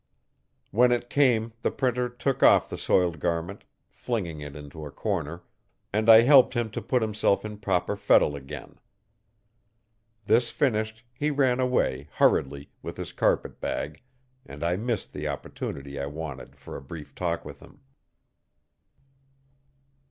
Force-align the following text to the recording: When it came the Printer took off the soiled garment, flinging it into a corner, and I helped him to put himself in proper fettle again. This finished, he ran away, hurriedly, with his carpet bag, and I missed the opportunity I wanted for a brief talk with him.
When 0.71 0.91
it 0.91 1.11
came 1.11 1.53
the 1.61 1.69
Printer 1.69 2.09
took 2.09 2.41
off 2.41 2.71
the 2.71 2.77
soiled 2.79 3.19
garment, 3.19 3.65
flinging 3.87 4.41
it 4.41 4.55
into 4.55 4.83
a 4.83 4.89
corner, 4.89 5.43
and 5.93 6.09
I 6.09 6.21
helped 6.21 6.55
him 6.55 6.71
to 6.71 6.81
put 6.81 7.03
himself 7.03 7.45
in 7.45 7.59
proper 7.59 7.95
fettle 7.95 8.35
again. 8.35 8.79
This 10.25 10.49
finished, 10.49 11.03
he 11.13 11.29
ran 11.29 11.59
away, 11.59 12.09
hurriedly, 12.13 12.71
with 12.81 12.97
his 12.97 13.13
carpet 13.13 13.59
bag, 13.61 14.01
and 14.43 14.63
I 14.63 14.75
missed 14.75 15.13
the 15.13 15.27
opportunity 15.27 15.99
I 15.99 16.07
wanted 16.07 16.55
for 16.55 16.75
a 16.75 16.81
brief 16.81 17.13
talk 17.13 17.45
with 17.45 17.59
him. 17.59 17.81